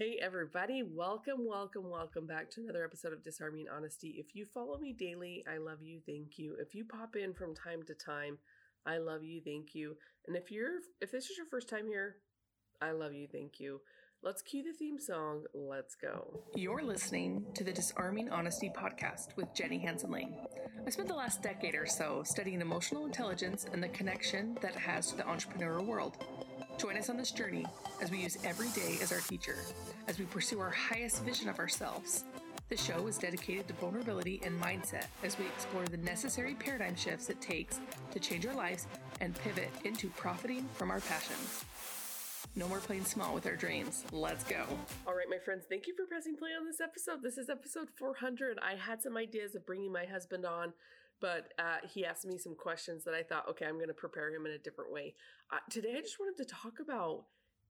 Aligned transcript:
Hey, 0.00 0.18
everybody, 0.22 0.82
welcome, 0.82 1.46
welcome, 1.46 1.90
welcome 1.90 2.26
back 2.26 2.50
to 2.52 2.62
another 2.62 2.86
episode 2.86 3.12
of 3.12 3.22
Disarming 3.22 3.66
Honesty. 3.68 4.14
If 4.16 4.34
you 4.34 4.46
follow 4.46 4.78
me 4.78 4.94
daily, 4.94 5.44
I 5.46 5.58
love 5.58 5.82
you, 5.82 6.00
thank 6.06 6.38
you. 6.38 6.56
If 6.58 6.74
you 6.74 6.86
pop 6.86 7.16
in 7.16 7.34
from 7.34 7.54
time 7.54 7.82
to 7.82 7.92
time, 7.92 8.38
I 8.86 8.96
love 8.96 9.22
you, 9.22 9.42
thank 9.44 9.74
you. 9.74 9.98
And 10.26 10.38
if 10.38 10.50
you're 10.50 10.78
if 11.02 11.12
this 11.12 11.28
is 11.28 11.36
your 11.36 11.44
first 11.44 11.68
time 11.68 11.86
here, 11.86 12.16
I 12.80 12.92
love 12.92 13.12
you, 13.12 13.28
thank 13.30 13.60
you. 13.60 13.82
Let's 14.22 14.40
cue 14.40 14.62
the 14.62 14.72
theme 14.72 14.98
song. 14.98 15.44
Let's 15.52 15.96
go. 15.96 16.44
You're 16.54 16.82
listening 16.82 17.44
to 17.52 17.62
the 17.62 17.72
Disarming 17.72 18.30
Honesty 18.30 18.72
podcast 18.74 19.36
with 19.36 19.52
Jenny 19.54 19.80
Hansen 19.80 20.10
Lane. 20.10 20.34
I 20.86 20.88
spent 20.88 21.08
the 21.08 21.14
last 21.14 21.42
decade 21.42 21.74
or 21.74 21.84
so 21.84 22.22
studying 22.24 22.62
emotional 22.62 23.04
intelligence 23.04 23.66
and 23.70 23.82
the 23.82 23.88
connection 23.88 24.56
that 24.62 24.76
has 24.76 25.08
to 25.08 25.18
the 25.18 25.24
entrepreneurial 25.24 25.84
world. 25.84 26.24
Join 26.80 26.96
us 26.96 27.10
on 27.10 27.18
this 27.18 27.30
journey 27.30 27.66
as 28.00 28.10
we 28.10 28.22
use 28.22 28.38
every 28.42 28.68
day 28.70 28.96
as 29.02 29.12
our 29.12 29.20
teacher, 29.20 29.56
as 30.08 30.18
we 30.18 30.24
pursue 30.24 30.60
our 30.60 30.70
highest 30.70 31.22
vision 31.24 31.50
of 31.50 31.58
ourselves. 31.58 32.24
The 32.70 32.76
show 32.78 33.06
is 33.06 33.18
dedicated 33.18 33.68
to 33.68 33.74
vulnerability 33.74 34.40
and 34.46 34.58
mindset 34.58 35.04
as 35.22 35.38
we 35.38 35.44
explore 35.44 35.84
the 35.84 35.98
necessary 35.98 36.54
paradigm 36.54 36.96
shifts 36.96 37.28
it 37.28 37.38
takes 37.38 37.80
to 38.12 38.18
change 38.18 38.46
our 38.46 38.54
lives 38.54 38.86
and 39.20 39.34
pivot 39.34 39.68
into 39.84 40.08
profiting 40.10 40.66
from 40.72 40.90
our 40.90 41.00
passions. 41.00 41.66
No 42.56 42.66
more 42.66 42.78
playing 42.78 43.04
small 43.04 43.34
with 43.34 43.44
our 43.44 43.56
dreams. 43.56 44.06
Let's 44.10 44.44
go. 44.44 44.64
All 45.06 45.14
right, 45.14 45.28
my 45.28 45.38
friends, 45.44 45.66
thank 45.68 45.86
you 45.86 45.94
for 45.94 46.06
pressing 46.06 46.34
play 46.34 46.50
on 46.58 46.64
this 46.64 46.80
episode. 46.80 47.22
This 47.22 47.36
is 47.36 47.50
episode 47.50 47.88
400. 47.96 48.58
I 48.58 48.76
had 48.76 49.02
some 49.02 49.18
ideas 49.18 49.54
of 49.54 49.66
bringing 49.66 49.92
my 49.92 50.06
husband 50.06 50.46
on 50.46 50.72
but 51.20 51.52
uh, 51.58 51.86
he 51.92 52.04
asked 52.04 52.24
me 52.24 52.38
some 52.38 52.54
questions 52.54 53.04
that 53.04 53.14
I 53.14 53.22
thought, 53.22 53.48
okay, 53.48 53.66
I'm 53.66 53.76
going 53.76 53.88
to 53.88 53.94
prepare 53.94 54.34
him 54.34 54.46
in 54.46 54.52
a 54.52 54.58
different 54.58 54.92
way. 54.92 55.14
Uh, 55.52 55.58
today, 55.70 55.94
I 55.98 56.00
just 56.00 56.18
wanted 56.18 56.36
to 56.38 56.54
talk 56.54 56.74
about 56.80 57.24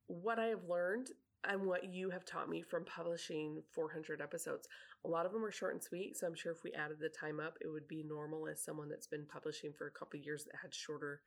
what 0.07 0.39
I 0.39 0.47
have 0.47 0.65
learned 0.69 1.09
and 1.49 1.67
what 1.67 1.93
you 1.93 2.11
have 2.11 2.25
taught 2.25 2.49
me 2.49 2.63
from 2.63 2.85
publishing 2.85 3.63
400 3.73 4.21
episodes. 4.21 4.69
A 5.05 5.09
lot 5.09 5.25
of 5.25 5.33
them 5.33 5.45
are 5.45 5.51
short 5.51 5.75
and 5.75 5.83
sweet, 5.83 6.17
so 6.17 6.27
I'm 6.27 6.35
sure 6.35 6.53
if 6.53 6.63
we 6.63 6.73
added 6.73 6.99
the 7.01 7.09
time 7.09 7.41
up, 7.41 7.57
it 7.61 7.69
would 7.69 7.89
be 7.89 8.05
normal 8.07 8.47
as 8.47 8.63
someone 8.63 8.89
that's 8.89 9.07
been 9.07 9.27
publishing 9.27 9.73
for 9.77 9.87
a 9.87 9.99
couple 9.99 10.21
years 10.21 10.45
that 10.45 10.59
had 10.61 10.75
shorter 10.75 11.23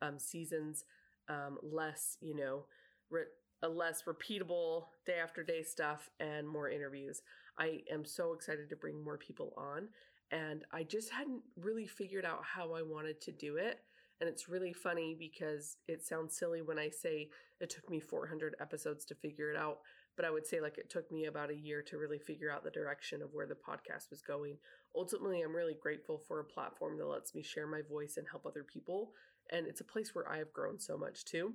um, 0.00 0.18
seasons, 0.18 0.84
um, 1.28 1.58
less, 1.62 2.16
you 2.20 2.34
know, 2.34 2.64
re- 3.10 3.24
a 3.62 3.68
less 3.68 4.04
repeatable 4.04 4.86
day 5.04 5.18
after 5.22 5.42
day 5.42 5.62
stuff 5.62 6.08
and 6.20 6.48
more 6.48 6.70
interviews. 6.70 7.22
I 7.58 7.80
am 7.92 8.04
so 8.04 8.32
excited 8.32 8.70
to 8.70 8.76
bring 8.76 9.02
more 9.02 9.18
people 9.18 9.52
on 9.56 9.88
and 10.30 10.64
I 10.72 10.82
just 10.82 11.10
hadn't 11.10 11.42
really 11.56 11.86
figured 11.86 12.24
out 12.24 12.42
how 12.44 12.74
I 12.74 12.82
wanted 12.82 13.20
to 13.22 13.32
do 13.32 13.56
it. 13.56 13.80
And 14.20 14.28
it's 14.28 14.48
really 14.48 14.72
funny 14.72 15.16
because 15.18 15.76
it 15.86 16.04
sounds 16.04 16.36
silly 16.36 16.60
when 16.60 16.78
I 16.78 16.90
say 16.90 17.30
it 17.60 17.70
took 17.70 17.88
me 17.88 18.00
400 18.00 18.56
episodes 18.60 19.04
to 19.06 19.14
figure 19.14 19.50
it 19.50 19.56
out, 19.56 19.78
but 20.16 20.24
I 20.24 20.30
would 20.30 20.46
say 20.46 20.60
like 20.60 20.76
it 20.76 20.90
took 20.90 21.10
me 21.12 21.26
about 21.26 21.50
a 21.50 21.56
year 21.56 21.82
to 21.82 21.98
really 21.98 22.18
figure 22.18 22.50
out 22.50 22.64
the 22.64 22.70
direction 22.70 23.22
of 23.22 23.30
where 23.32 23.46
the 23.46 23.54
podcast 23.54 24.10
was 24.10 24.20
going. 24.20 24.58
Ultimately, 24.94 25.40
I'm 25.40 25.54
really 25.54 25.76
grateful 25.80 26.20
for 26.26 26.40
a 26.40 26.44
platform 26.44 26.98
that 26.98 27.06
lets 27.06 27.34
me 27.34 27.42
share 27.42 27.66
my 27.66 27.82
voice 27.88 28.16
and 28.16 28.26
help 28.28 28.44
other 28.44 28.64
people. 28.64 29.12
And 29.50 29.66
it's 29.66 29.80
a 29.80 29.84
place 29.84 30.14
where 30.14 30.28
I 30.28 30.38
have 30.38 30.52
grown 30.52 30.80
so 30.80 30.98
much 30.98 31.24
too. 31.24 31.54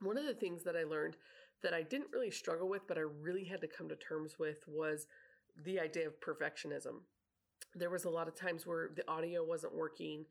One 0.00 0.18
of 0.18 0.26
the 0.26 0.34
things 0.34 0.64
that 0.64 0.76
I 0.76 0.84
learned 0.84 1.16
that 1.62 1.74
I 1.74 1.82
didn't 1.82 2.12
really 2.12 2.30
struggle 2.30 2.68
with, 2.68 2.86
but 2.86 2.98
I 2.98 3.02
really 3.22 3.44
had 3.44 3.62
to 3.62 3.66
come 3.66 3.88
to 3.88 3.96
terms 3.96 4.38
with 4.38 4.58
was 4.68 5.06
the 5.64 5.80
idea 5.80 6.06
of 6.06 6.20
perfectionism 6.20 7.00
there 7.74 7.90
was 7.90 8.04
a 8.04 8.10
lot 8.10 8.28
of 8.28 8.34
times 8.34 8.66
where 8.66 8.90
the 8.94 9.08
audio 9.10 9.44
wasn't 9.44 9.74
working 9.74 10.24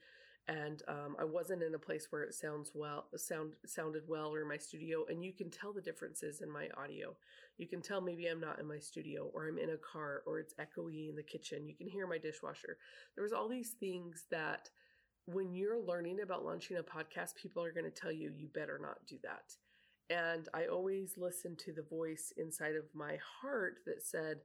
and 0.48 0.82
um, 0.88 1.16
i 1.20 1.24
wasn't 1.24 1.62
in 1.62 1.76
a 1.76 1.80
place 1.80 2.08
where 2.10 2.24
it 2.24 2.34
sounds 2.34 2.72
well 2.74 3.06
sound 3.16 3.52
sounded 3.66 4.04
well 4.08 4.34
or 4.34 4.42
in 4.42 4.48
my 4.48 4.58
studio 4.58 5.06
and 5.10 5.24
you 5.24 5.34
can 5.34 5.50
tell 5.50 5.74
the 5.74 5.82
differences 5.82 6.42
in 6.42 6.50
my 6.50 6.68
audio. 6.78 7.16
You 7.58 7.68
can 7.68 7.82
tell 7.82 8.02
maybe 8.02 8.28
i'm 8.28 8.40
not 8.40 8.60
in 8.60 8.68
my 8.68 8.80
studio 8.80 9.30
or 9.34 9.48
i'm 9.48 9.58
in 9.58 9.72
a 9.72 9.78
car 9.78 10.22
or 10.26 10.40
it's 10.40 10.54
echoey 10.56 11.10
in 11.10 11.16
the 11.16 11.24
kitchen. 11.24 11.68
You 11.68 11.76
can 11.76 11.88
hear 11.88 12.08
my 12.08 12.18
dishwasher. 12.18 12.78
There 13.16 13.24
was 13.24 13.34
all 13.34 13.50
these 13.50 13.72
things 13.80 14.26
that 14.32 14.70
when 15.26 15.54
you're 15.54 15.80
learning 15.82 16.22
about 16.22 16.46
launching 16.46 16.78
a 16.78 16.84
podcast 16.84 17.36
people 17.36 17.62
are 17.64 17.74
going 17.74 17.84
to 17.84 17.92
tell 17.92 18.12
you 18.12 18.32
you 18.36 18.48
better 18.54 18.80
not 18.82 19.06
do 19.08 19.18
that. 19.24 19.56
And 20.10 20.48
i 20.54 20.68
always 20.68 21.18
listened 21.18 21.58
to 21.60 21.74
the 21.74 21.82
voice 21.82 22.32
inside 22.38 22.76
of 22.76 22.86
my 22.94 23.18
heart 23.42 23.80
that 23.86 24.02
said 24.02 24.38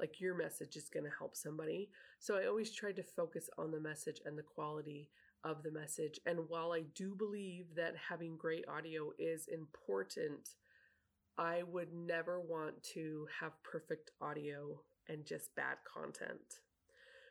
like 0.00 0.20
your 0.20 0.34
message 0.34 0.76
is 0.76 0.88
going 0.88 1.04
to 1.04 1.16
help 1.16 1.36
somebody. 1.36 1.90
So 2.18 2.36
I 2.36 2.46
always 2.46 2.72
tried 2.72 2.96
to 2.96 3.02
focus 3.02 3.48
on 3.58 3.70
the 3.70 3.80
message 3.80 4.20
and 4.24 4.36
the 4.36 4.42
quality 4.42 5.10
of 5.44 5.62
the 5.62 5.70
message. 5.70 6.18
And 6.26 6.48
while 6.48 6.72
I 6.72 6.82
do 6.94 7.14
believe 7.14 7.66
that 7.76 7.94
having 8.08 8.36
great 8.36 8.64
audio 8.68 9.12
is 9.18 9.46
important, 9.46 10.48
I 11.38 11.62
would 11.62 11.92
never 11.92 12.40
want 12.40 12.82
to 12.94 13.26
have 13.40 13.62
perfect 13.62 14.10
audio 14.20 14.80
and 15.08 15.24
just 15.24 15.54
bad 15.54 15.76
content. 15.84 16.60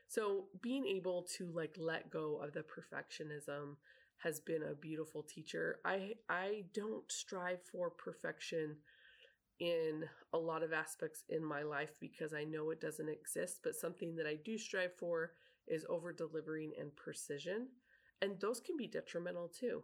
So 0.08 0.46
being 0.62 0.88
able 0.88 1.28
to 1.38 1.52
like 1.52 1.76
let 1.78 2.10
go 2.10 2.38
of 2.44 2.54
the 2.54 2.62
perfectionism 2.64 3.76
has 4.18 4.40
been 4.40 4.64
a 4.64 4.76
beautiful 4.76 5.24
teacher. 5.24 5.80
I 5.86 6.14
I 6.28 6.66
don't 6.74 7.10
strive 7.12 7.62
for 7.72 7.90
perfection 7.90 8.78
in 9.60 10.06
a 10.34 10.38
lot 10.38 10.64
of 10.64 10.74
aspects 10.74 11.24
in 11.30 11.44
my 11.44 11.64
life 11.64 11.92
because 12.00 12.34
I 12.34 12.44
know 12.44 12.70
it 12.70 12.82
doesn't 12.82 13.10
exist, 13.10 13.60
but 13.64 13.76
something 13.76 14.16
that 14.16 14.26
I 14.26 14.38
do 14.44 14.58
strive 14.58 14.96
for 14.98 15.32
is 15.68 15.86
over 15.90 16.14
delivering 16.14 16.72
and 16.80 16.96
precision. 16.96 17.68
And 18.22 18.40
those 18.40 18.60
can 18.60 18.78
be 18.78 18.88
detrimental 18.88 19.48
too. 19.48 19.84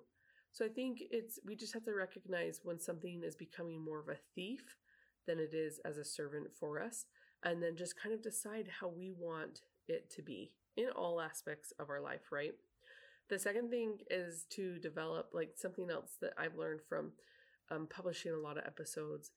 So 0.51 0.65
I 0.65 0.69
think 0.69 0.99
it's 1.11 1.39
we 1.45 1.55
just 1.55 1.73
have 1.73 1.83
to 1.83 1.93
recognize 1.93 2.61
when 2.63 2.79
something 2.79 3.23
is 3.23 3.35
becoming 3.35 3.83
more 3.83 3.99
of 3.99 4.07
a 4.07 4.19
thief 4.33 4.77
than 5.27 5.39
it 5.39 5.53
is 5.53 5.79
as 5.83 5.97
a 5.97 6.05
servant 6.05 6.47
for 6.57 6.81
us, 6.81 7.05
and 7.43 7.61
then 7.61 7.75
just 7.75 7.99
kind 7.99 8.13
of 8.13 8.21
decide 8.21 8.69
how 8.79 8.87
we 8.87 9.11
want 9.11 9.61
it 9.87 10.09
to 10.11 10.21
be 10.21 10.53
in 10.77 10.89
all 10.95 11.19
aspects 11.19 11.73
of 11.79 11.89
our 11.89 11.99
life, 11.99 12.31
right? 12.31 12.53
The 13.29 13.39
second 13.39 13.69
thing 13.69 13.97
is 14.09 14.45
to 14.51 14.77
develop 14.79 15.31
like 15.33 15.51
something 15.55 15.89
else 15.89 16.17
that 16.21 16.33
I've 16.37 16.57
learned 16.57 16.81
from 16.87 17.11
um, 17.71 17.87
publishing 17.89 18.31
a 18.31 18.37
lot 18.37 18.57
of 18.57 18.65
episodes 18.65 19.31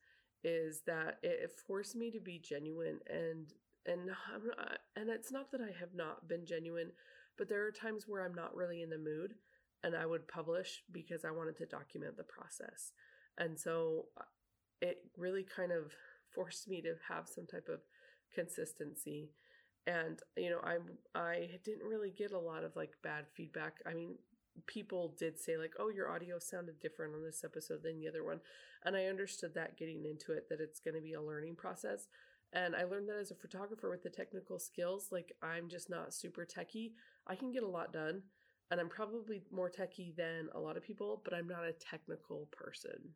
is 0.44 0.82
that 0.86 1.18
it 1.22 1.52
forced 1.66 1.96
me 1.96 2.10
to 2.10 2.20
be 2.20 2.38
genuine 2.38 3.00
and 3.08 3.52
and 3.86 4.10
I'm 4.34 4.46
not, 4.46 4.78
and 4.96 5.08
it's 5.08 5.32
not 5.32 5.50
that 5.52 5.62
I 5.62 5.72
have 5.80 5.94
not 5.94 6.28
been 6.28 6.44
genuine, 6.44 6.90
but 7.38 7.48
there 7.48 7.66
are 7.66 7.72
times 7.72 8.04
where 8.06 8.22
I'm 8.22 8.34
not 8.34 8.54
really 8.54 8.82
in 8.82 8.90
the 8.90 8.98
mood 8.98 9.34
and 9.82 9.96
I 9.96 10.04
would 10.04 10.28
publish 10.28 10.82
because 10.92 11.24
I 11.24 11.30
wanted 11.30 11.56
to 11.58 11.66
document 11.66 12.16
the 12.16 12.24
process. 12.24 12.92
And 13.38 13.58
so 13.58 14.06
uh, 14.20 14.24
it 14.82 14.98
really 15.16 15.44
kind 15.44 15.72
of 15.72 15.92
forced 16.34 16.68
me 16.68 16.82
to 16.82 16.94
have 17.08 17.28
some 17.28 17.46
type 17.46 17.68
of 17.72 17.80
consistency. 18.34 19.30
And 19.86 20.18
you 20.36 20.50
know, 20.50 20.60
I 20.62 20.78
I 21.18 21.48
didn't 21.64 21.88
really 21.88 22.10
get 22.10 22.32
a 22.32 22.38
lot 22.38 22.64
of 22.64 22.76
like 22.76 22.90
bad 23.02 23.24
feedback. 23.34 23.78
I 23.86 23.94
mean, 23.94 24.16
people 24.66 25.14
did 25.18 25.38
say 25.38 25.56
like 25.56 25.72
oh 25.78 25.88
your 25.88 26.10
audio 26.10 26.38
sounded 26.38 26.78
different 26.80 27.14
on 27.14 27.22
this 27.22 27.42
episode 27.44 27.82
than 27.82 27.98
the 27.98 28.08
other 28.08 28.24
one 28.24 28.40
and 28.84 28.96
i 28.96 29.04
understood 29.04 29.54
that 29.54 29.76
getting 29.76 30.04
into 30.04 30.32
it 30.32 30.48
that 30.48 30.60
it's 30.60 30.80
going 30.80 30.94
to 30.94 31.00
be 31.00 31.14
a 31.14 31.22
learning 31.22 31.54
process 31.54 32.08
and 32.52 32.74
i 32.74 32.84
learned 32.84 33.08
that 33.08 33.18
as 33.20 33.30
a 33.30 33.34
photographer 33.34 33.90
with 33.90 34.02
the 34.02 34.10
technical 34.10 34.58
skills 34.58 35.08
like 35.12 35.32
i'm 35.42 35.68
just 35.68 35.90
not 35.90 36.14
super 36.14 36.44
techy 36.44 36.92
i 37.26 37.34
can 37.34 37.52
get 37.52 37.62
a 37.62 37.68
lot 37.68 37.92
done 37.92 38.22
and 38.70 38.80
i'm 38.80 38.88
probably 38.88 39.42
more 39.52 39.70
techy 39.70 40.12
than 40.16 40.48
a 40.54 40.60
lot 40.60 40.76
of 40.76 40.82
people 40.82 41.20
but 41.24 41.34
i'm 41.34 41.48
not 41.48 41.64
a 41.64 41.72
technical 41.72 42.48
person 42.52 43.14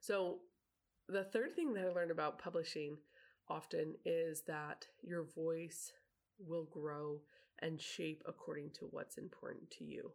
so 0.00 0.38
the 1.08 1.24
third 1.24 1.54
thing 1.54 1.72
that 1.72 1.84
i 1.84 1.88
learned 1.88 2.10
about 2.10 2.38
publishing 2.38 2.96
often 3.48 3.94
is 4.04 4.42
that 4.46 4.86
your 5.02 5.24
voice 5.34 5.92
will 6.38 6.64
grow 6.64 7.20
and 7.60 7.80
shape 7.80 8.22
according 8.26 8.70
to 8.70 8.86
what's 8.90 9.18
important 9.18 9.70
to 9.70 9.84
you. 9.84 10.12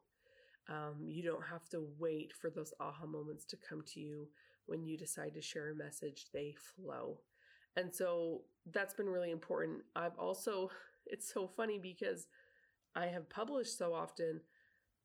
Um, 0.69 1.05
you 1.07 1.23
don't 1.23 1.45
have 1.49 1.69
to 1.69 1.87
wait 1.97 2.33
for 2.33 2.49
those 2.49 2.73
aha 2.79 3.05
moments 3.05 3.45
to 3.45 3.57
come 3.57 3.83
to 3.93 3.99
you 3.99 4.27
when 4.65 4.83
you 4.83 4.97
decide 4.97 5.33
to 5.33 5.41
share 5.41 5.69
a 5.69 5.75
message, 5.75 6.25
they 6.33 6.53
flow. 6.75 7.19
And 7.75 7.93
so 7.93 8.41
that's 8.73 8.93
been 8.93 9.07
really 9.07 9.31
important. 9.31 9.83
I've 9.95 10.17
also, 10.17 10.69
it's 11.05 11.31
so 11.33 11.47
funny 11.47 11.79
because 11.79 12.27
I 12.95 13.07
have 13.07 13.29
published 13.29 13.77
so 13.77 13.93
often 13.93 14.41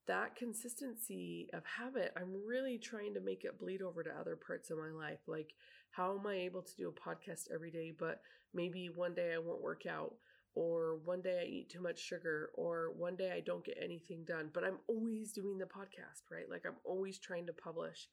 that 0.06 0.34
consistency 0.36 1.48
of 1.52 1.62
habit, 1.64 2.12
I'm 2.16 2.34
really 2.46 2.78
trying 2.78 3.14
to 3.14 3.20
make 3.20 3.44
it 3.44 3.58
bleed 3.58 3.82
over 3.82 4.02
to 4.02 4.10
other 4.10 4.36
parts 4.36 4.70
of 4.70 4.78
my 4.78 4.90
life. 4.90 5.20
Like, 5.28 5.54
how 5.90 6.18
am 6.18 6.26
I 6.26 6.34
able 6.34 6.62
to 6.62 6.76
do 6.76 6.88
a 6.88 7.08
podcast 7.08 7.52
every 7.54 7.70
day, 7.70 7.92
but 7.96 8.20
maybe 8.52 8.88
one 8.88 9.14
day 9.14 9.32
I 9.34 9.38
won't 9.38 9.62
work 9.62 9.86
out? 9.86 10.14
Or 10.54 10.98
one 11.04 11.22
day 11.22 11.40
I 11.42 11.46
eat 11.46 11.70
too 11.70 11.80
much 11.80 11.98
sugar, 11.98 12.50
or 12.54 12.92
one 12.96 13.16
day 13.16 13.32
I 13.32 13.40
don't 13.40 13.64
get 13.64 13.78
anything 13.82 14.24
done. 14.24 14.50
But 14.52 14.64
I'm 14.64 14.78
always 14.86 15.32
doing 15.32 15.58
the 15.58 15.64
podcast, 15.64 16.30
right? 16.30 16.48
Like 16.50 16.64
I'm 16.66 16.76
always 16.84 17.18
trying 17.18 17.46
to 17.46 17.52
publish. 17.52 18.08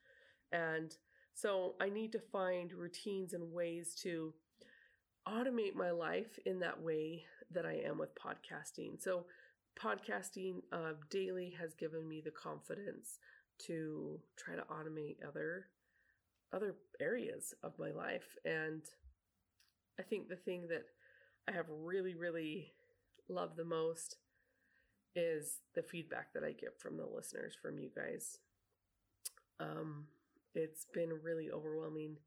And 0.52 0.96
so 1.34 1.76
I 1.80 1.90
need 1.90 2.12
to 2.14 2.20
find 2.20 2.74
routines 2.74 3.34
and 3.34 3.54
ways 3.54 3.96
to 4.04 4.34
automate 5.28 5.76
my 5.76 5.92
life 5.92 6.40
in 6.46 6.60
that 6.60 6.82
way 6.82 7.24
that 7.52 7.66
I 7.66 7.82
am 7.86 7.98
with 7.98 8.10
podcasting. 8.16 9.02
So 9.02 9.26
podcasting 9.80 10.62
uh, 10.72 10.94
daily 11.10 11.56
has 11.60 11.74
given 11.74 12.08
me 12.08 12.22
the 12.24 12.32
confidence 12.32 13.20
to 13.68 14.20
try 14.38 14.56
to 14.56 14.64
automate 14.64 15.18
other 15.28 15.68
other 16.52 16.76
areas 17.00 17.54
of 17.64 17.78
my 17.78 17.92
life. 17.92 18.36
And 18.44 18.82
I 20.00 20.04
think 20.04 20.30
the 20.30 20.36
thing 20.36 20.68
that 20.70 20.86
I 21.50 21.52
have 21.54 21.66
really, 21.70 22.16
really 22.16 22.74
loved 23.28 23.58
the 23.58 23.66
most 23.66 24.18
is 25.16 25.60
the 25.76 25.84
feedback 25.84 26.34
that 26.34 26.44
I 26.44 26.52
get 26.52 26.80
from 26.80 26.98
the 26.98 27.06
listeners, 27.06 27.56
from 27.62 27.80
you 27.80 27.90
guys. 27.96 28.38
Um, 29.60 30.06
it's 30.56 30.86
been 30.94 31.10
really 31.24 31.50
overwhelming 31.52 32.18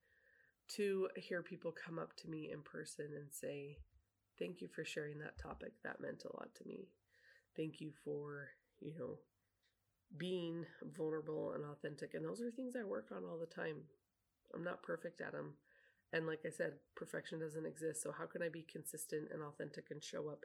to 0.76 1.08
hear 1.16 1.42
people 1.42 1.72
come 1.72 1.98
up 1.98 2.16
to 2.18 2.28
me 2.30 2.50
in 2.52 2.62
person 2.62 3.06
and 3.16 3.28
say, 3.32 3.78
Thank 4.38 4.60
you 4.62 4.68
for 4.68 4.84
sharing 4.84 5.18
that 5.20 5.38
topic. 5.38 5.72
That 5.84 6.00
meant 6.00 6.24
a 6.24 6.36
lot 6.36 6.54
to 6.56 6.68
me. 6.68 6.88
Thank 7.56 7.80
you 7.80 7.92
for, 8.04 8.48
you 8.80 8.92
know, 8.98 9.18
being 10.16 10.64
vulnerable 10.96 11.52
and 11.54 11.64
authentic. 11.64 12.14
And 12.14 12.24
those 12.24 12.40
are 12.40 12.50
things 12.50 12.74
I 12.76 12.84
work 12.84 13.08
on 13.14 13.24
all 13.24 13.38
the 13.38 13.46
time. 13.46 13.76
I'm 14.54 14.64
not 14.64 14.82
perfect 14.82 15.20
at 15.20 15.32
them. 15.32 15.54
And 16.12 16.26
like 16.26 16.40
I 16.46 16.50
said, 16.50 16.74
perfection 16.94 17.40
doesn't 17.40 17.66
exist. 17.66 18.02
So, 18.02 18.12
how 18.12 18.26
can 18.26 18.42
I 18.42 18.48
be 18.48 18.66
consistent 18.70 19.28
and 19.32 19.42
authentic 19.42 19.90
and 19.90 20.02
show 20.02 20.28
up 20.28 20.44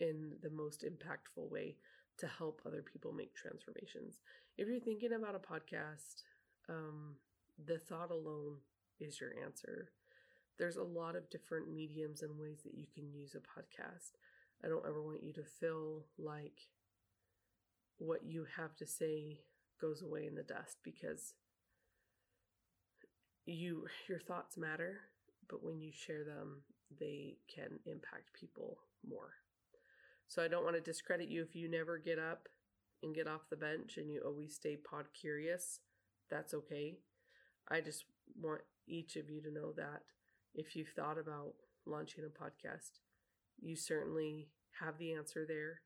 in 0.00 0.32
the 0.42 0.50
most 0.50 0.84
impactful 0.84 1.50
way 1.50 1.76
to 2.18 2.26
help 2.26 2.60
other 2.66 2.82
people 2.82 3.12
make 3.12 3.34
transformations? 3.34 4.18
If 4.56 4.68
you're 4.68 4.80
thinking 4.80 5.12
about 5.12 5.34
a 5.34 5.38
podcast, 5.38 6.22
um, 6.68 7.14
the 7.64 7.78
thought 7.78 8.10
alone 8.10 8.56
is 9.00 9.20
your 9.20 9.30
answer. 9.42 9.90
There's 10.58 10.76
a 10.76 10.82
lot 10.82 11.16
of 11.16 11.30
different 11.30 11.72
mediums 11.72 12.22
and 12.22 12.38
ways 12.38 12.58
that 12.64 12.76
you 12.76 12.86
can 12.92 13.10
use 13.12 13.34
a 13.34 13.38
podcast. 13.38 14.12
I 14.64 14.68
don't 14.68 14.86
ever 14.86 15.00
want 15.00 15.22
you 15.22 15.32
to 15.34 15.44
feel 15.44 16.04
like 16.18 16.68
what 17.98 18.24
you 18.24 18.46
have 18.56 18.76
to 18.76 18.86
say 18.86 19.40
goes 19.80 20.02
away 20.02 20.26
in 20.26 20.34
the 20.34 20.42
dust 20.42 20.78
because 20.82 21.34
you 23.48 23.86
your 24.08 24.20
thoughts 24.20 24.56
matter, 24.56 25.00
but 25.48 25.64
when 25.64 25.80
you 25.80 25.90
share 25.92 26.24
them, 26.24 26.62
they 26.98 27.36
can 27.54 27.78
impact 27.86 28.32
people 28.38 28.78
more. 29.08 29.30
So 30.26 30.42
I 30.42 30.48
don't 30.48 30.64
want 30.64 30.76
to 30.76 30.82
discredit 30.82 31.28
you 31.28 31.42
if 31.42 31.54
you 31.54 31.70
never 31.70 31.98
get 31.98 32.18
up 32.18 32.48
and 33.02 33.14
get 33.14 33.28
off 33.28 33.48
the 33.48 33.56
bench 33.56 33.96
and 33.96 34.10
you 34.10 34.20
always 34.24 34.54
stay 34.54 34.76
pod 34.76 35.06
curious. 35.18 35.80
That's 36.30 36.52
okay. 36.52 36.98
I 37.70 37.80
just 37.80 38.04
want 38.40 38.62
each 38.86 39.16
of 39.16 39.30
you 39.30 39.40
to 39.42 39.52
know 39.52 39.72
that 39.76 40.02
if 40.54 40.76
you've 40.76 40.92
thought 40.94 41.18
about 41.18 41.54
launching 41.86 42.24
a 42.24 42.42
podcast, 42.42 42.98
you 43.60 43.76
certainly 43.76 44.48
have 44.80 44.98
the 44.98 45.12
answer 45.12 45.44
there 45.46 45.80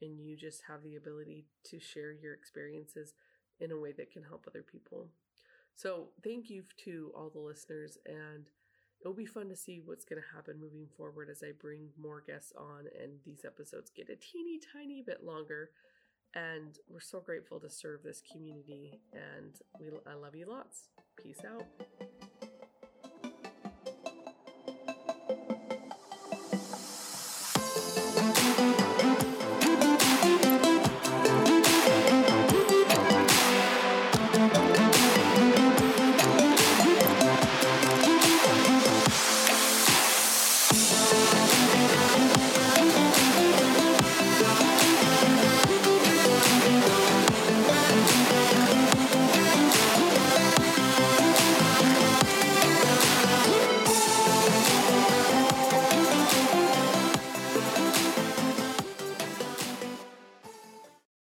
and 0.00 0.20
you 0.20 0.36
just 0.36 0.62
have 0.68 0.82
the 0.82 0.96
ability 0.96 1.46
to 1.66 1.78
share 1.78 2.12
your 2.12 2.34
experiences 2.34 3.14
in 3.60 3.70
a 3.70 3.78
way 3.78 3.92
that 3.92 4.10
can 4.10 4.22
help 4.22 4.44
other 4.46 4.62
people. 4.62 5.08
So, 5.76 6.08
thank 6.22 6.50
you 6.50 6.62
to 6.84 7.12
all 7.14 7.30
the 7.30 7.40
listeners, 7.40 7.98
and 8.06 8.46
it'll 9.00 9.12
be 9.12 9.26
fun 9.26 9.48
to 9.48 9.56
see 9.56 9.80
what's 9.84 10.04
going 10.04 10.22
to 10.22 10.34
happen 10.34 10.60
moving 10.60 10.86
forward 10.96 11.28
as 11.30 11.42
I 11.42 11.52
bring 11.58 11.88
more 12.00 12.22
guests 12.26 12.52
on 12.56 12.86
and 13.00 13.12
these 13.24 13.44
episodes 13.44 13.90
get 13.90 14.08
a 14.08 14.16
teeny 14.16 14.60
tiny 14.72 15.02
bit 15.02 15.24
longer. 15.24 15.70
And 16.34 16.78
we're 16.88 17.00
so 17.00 17.20
grateful 17.20 17.60
to 17.60 17.70
serve 17.70 18.02
this 18.02 18.20
community, 18.32 19.00
and 19.12 19.54
we 19.78 19.86
I 20.06 20.14
love 20.14 20.34
you 20.34 20.46
lots. 20.46 20.88
Peace 21.16 21.42
out. 21.48 21.66